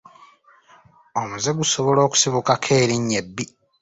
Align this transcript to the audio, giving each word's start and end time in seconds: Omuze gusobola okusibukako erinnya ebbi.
Omuze 1.21 1.49
gusobola 1.59 1.99
okusibukako 2.07 2.69
erinnya 2.83 3.15
ebbi. 3.21 3.45